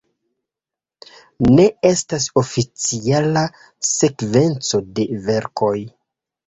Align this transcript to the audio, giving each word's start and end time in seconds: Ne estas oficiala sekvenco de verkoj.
Ne 1.59 1.65
estas 1.91 2.27
oficiala 2.43 3.47
sekvenco 3.93 4.85
de 4.99 5.11
verkoj. 5.31 5.77